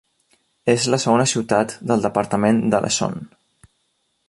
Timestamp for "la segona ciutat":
0.93-1.75